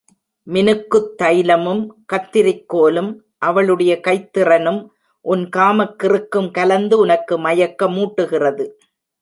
மினுக்குத் 0.47 1.11
தைலமும் 1.19 1.83
கத்திரிக்கோலும், 2.13 3.11
அவளுடைய 3.39 3.99
கைத்திறனும், 4.07 4.81
உன் 5.25 5.49
காமக்கிறுக்கும் 5.57 6.51
கலந்து 6.51 6.97
உனக்கு 6.99 7.37
மயக்க 7.37 7.89
மூட்டுகிறது! 7.89 8.67